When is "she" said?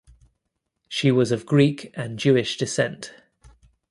0.89-1.11